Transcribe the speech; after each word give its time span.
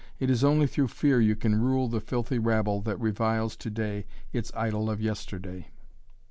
It 0.17 0.31
is 0.31 0.43
only 0.43 0.65
through 0.65 0.87
fear 0.87 1.21
you 1.21 1.35
can 1.35 1.61
rule 1.61 1.87
the 1.87 1.99
filthy 2.01 2.39
rabble 2.39 2.81
that 2.81 2.99
reviles 2.99 3.55
to 3.57 3.69
day 3.69 4.07
its 4.33 4.51
idol 4.55 4.89
of 4.89 4.99
yesterday." 4.99 5.67